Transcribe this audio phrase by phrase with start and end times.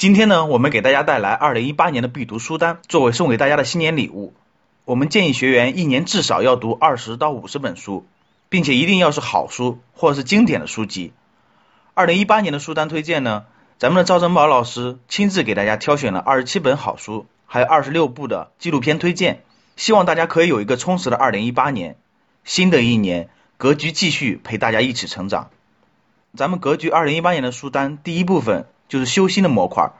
[0.00, 4.32] 今天呢，我们给大家带来二零一八年的必读书单，作为送给大家的新年礼物。
[4.86, 8.06] 我们建议学员一年至少要读二十到五十本书，
[8.48, 11.12] 并且一定要是好书或者是经典的书籍。
[11.92, 13.44] 二零一八年的书单推荐呢，
[13.76, 19.42] 咱们的赵正宝老师亲自给大家挑选了二十七本好书，还有二十六部的纪录片推荐，
[19.76, 21.98] 希望大家可以有一个充实的二零一八年。
[22.42, 25.50] 新的一年，格局继续陪大家一起成长。
[26.34, 28.64] 咱们格局二零一八年的书单第一部分。
[28.90, 29.92] 就是修心的模块，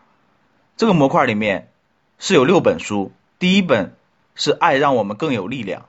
[0.80, 1.70] 这个模块里面
[2.18, 3.94] 是有六本书，第一本
[4.34, 5.82] 是《爱让我们更有力量》，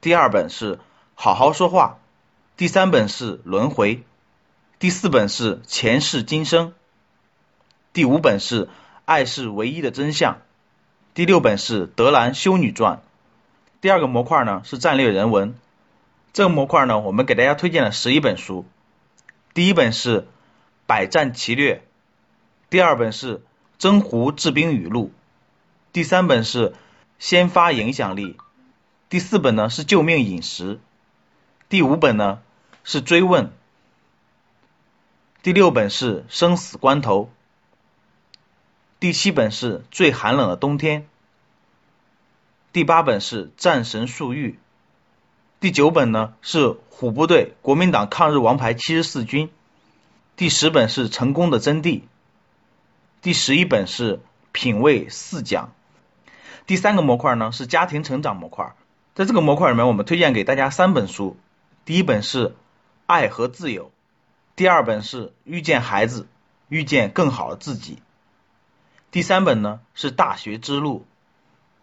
[0.00, 0.76] 第二本是
[1.16, 1.98] 《好好说话》，
[2.56, 3.96] 第三本是《轮回》，
[4.78, 6.68] 第四本是《前世今生》，
[7.92, 8.66] 第五本是
[9.04, 10.34] 《爱是唯一的真相》，
[11.14, 12.98] 第六本是《德兰修女传》。
[13.80, 15.56] 第二个模块呢是战略人文，
[16.32, 18.64] 这个模块呢我们给大家推荐了十一本书，
[19.54, 20.20] 第一本是
[20.86, 21.74] 《百战奇略》。
[22.70, 23.38] 第二本是
[23.78, 25.06] 《征湖制兵语录》，
[25.92, 26.70] 第三本是
[27.18, 28.34] 《先发影响力》，
[29.08, 30.76] 第四本呢是《救命饮食》，
[31.68, 32.40] 第五本呢
[32.84, 33.46] 是《追问》，
[35.42, 37.24] 第六本是《生死关头》，
[39.00, 41.02] 第七本是《最寒冷的冬天》，
[42.72, 44.52] 第八本是《战神粟裕》，
[45.58, 49.48] 第九本呢是《虎部队国民党抗日王牌七十四军》，
[50.36, 52.00] 第十本是《成功的真谛》。
[53.24, 54.20] 第十一本是
[54.52, 55.72] 品味四讲，
[56.66, 58.74] 第三个模块呢是家庭成长模块，
[59.14, 61.38] 在这个模块里面，我们推荐给大家三本书，
[61.86, 62.48] 第一本是
[63.06, 63.86] 《爱和自由》，
[64.56, 66.26] 第二本是《遇见孩子，
[66.68, 67.94] 遇见更好的自己》，
[69.10, 70.98] 第三本呢是《大学之路》，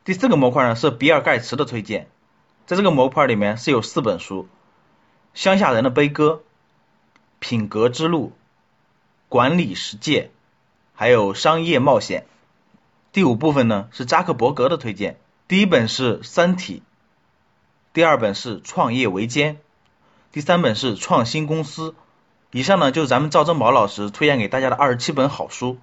[0.05, 2.07] 第四个模块呢是比尔盖茨的推荐，
[2.67, 4.43] 在这个模块里面是有四本书，
[5.33, 6.33] 《乡下人的悲歌》，
[7.39, 8.27] 《品格之路》，
[9.27, 10.25] 《管理实践》。
[11.01, 12.27] 还有商业冒险，
[13.11, 15.17] 第五部分呢是扎克伯格的推荐。
[15.47, 16.83] 第一本是《三体》，
[17.91, 19.55] 第二本是《创业维艰》，
[20.31, 21.89] 第三本是《创新公司》。
[22.51, 25.79] 以上呢就是咱们赵正宝老师推荐给大家的二十七本好书。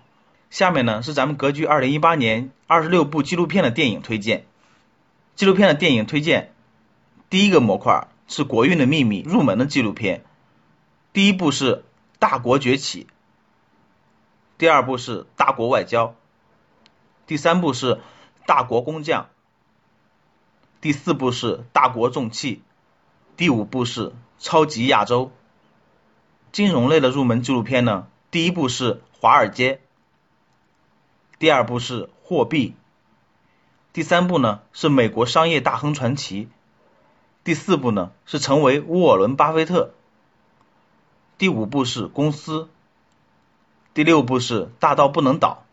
[0.51, 4.47] 下面呢是咱们格局二零一八年二十六部纪录片的电影推荐。
[5.35, 6.53] 纪录片的电影推荐，
[7.29, 10.25] 第一个模块是《国运的秘密》入门的纪录片。
[11.12, 11.75] 第一部是
[12.21, 13.09] 《大国崛起》。
[14.58, 16.16] 第二部是大国外交，
[17.28, 18.00] 第三部是
[18.44, 19.28] 大国工匠，
[20.80, 22.60] 第四部是大国重器，
[23.36, 25.30] 第五部是超级亚洲。
[26.50, 29.80] 金融类的入门纪录片呢，第一部是华尔街，
[31.38, 32.75] 第二部是货币，
[33.92, 36.48] 第三部呢是美国商业大亨传奇，
[37.44, 39.92] 第四部呢是成为沃伦巴菲特，
[41.36, 42.69] 第五部是公司。
[43.98, 45.64] 第六部是大到不能倒，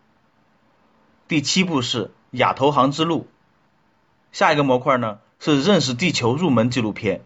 [1.27, 3.27] 第七部是亚投行之路。
[4.31, 7.23] 下一个模块呢是认识地球入门纪录片，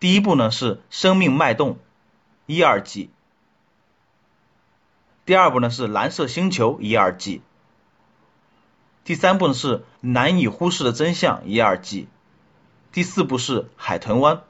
[0.00, 1.78] 第一部呢是生命脉动
[2.46, 3.10] 一二季，
[5.26, 7.40] 第二部呢是蓝色星球一二季，
[9.04, 12.08] 第三部呢是难以忽视的真相一二季，
[12.90, 14.42] 第四部是海豚湾，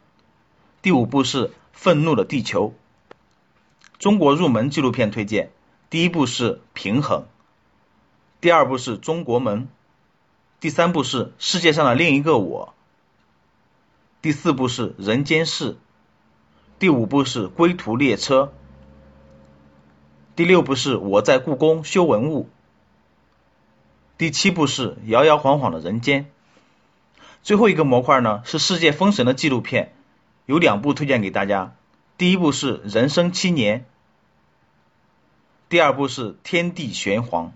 [0.80, 2.72] 第五部是愤怒的地球。
[3.98, 5.50] 中国入门纪录片推荐。
[5.92, 7.26] 第一部是平衡，
[8.40, 9.68] 第二部是中国门，
[10.58, 12.72] 第三部是世界上的另一个我，
[14.22, 15.76] 第四部是人间世，
[16.78, 18.54] 第五部是归途列车，
[20.34, 22.48] 第六部是我在故宫修文物，
[24.16, 26.30] 第七部是摇摇晃晃的人间，
[27.42, 29.92] 最后一个模块呢是世界封神的纪录片，
[30.46, 31.76] 有两部推荐给大家，
[32.16, 33.84] 第一部是人生七年。
[35.72, 37.46] 第二部是《天地玄黄》，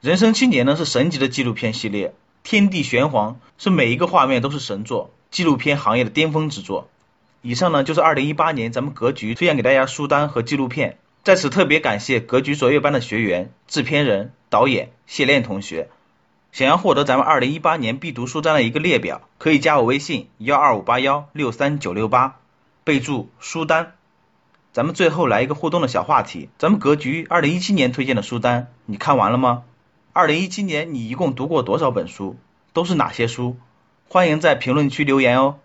[0.00, 2.08] 人生七年呢是神级的纪录片系列，
[2.42, 6.88] 《天地玄黄》是每一个画面都是神作，纪录片行业的巅峰之作。
[7.42, 15.88] 以上呢就是二零一八年咱们格局推荐给大家书单和纪录片，在此特别感谢格局卓越班的学员、制片人、导演谢炼同学。
[16.50, 22.40] 想要获得咱们二零一八年必读书单的一个列表，可以加我微信幺二五八幺六三九六八，
[22.82, 23.92] 备注书单。
[24.72, 29.62] 咱们最后来一个互动的小话题，咱们格局二零一七年推荐的书单，你看完了吗？
[30.12, 32.36] 二零一七年你一共读过多少本书？
[32.72, 33.56] 都是哪些书？
[34.08, 35.56] 欢迎在评论区留言哦。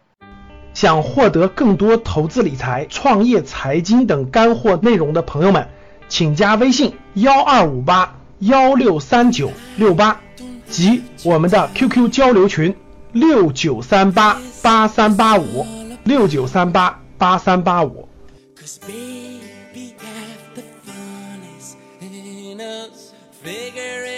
[0.73, 5.67] 想获得更多投资理财、创业、财经等干货内容的朋友们，
[6.07, 10.19] 请加微信幺二五八幺六三九六八
[10.67, 12.75] 及我们的 QQ 交流群
[13.11, 15.63] 六九三八八三八五
[16.03, 18.09] 六九三八八三八五。
[18.55, 24.14] Cause baby, half the fun is in us figuring